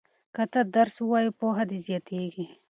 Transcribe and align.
که 0.35 0.43
ته 0.51 0.59
درس 0.75 0.95
ووایې 1.03 1.31
پوهه 1.39 1.63
دې 1.69 1.77
زیاتیږي. 1.87 2.45